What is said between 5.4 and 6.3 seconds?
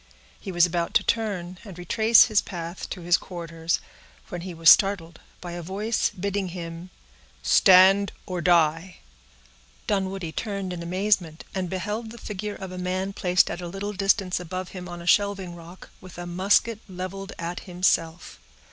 a voice,